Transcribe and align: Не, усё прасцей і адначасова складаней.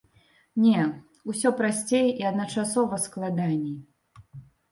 Не, 0.61 0.79
усё 1.33 1.51
прасцей 1.59 2.09
і 2.23 2.25
адначасова 2.31 2.95
складаней. 3.05 3.77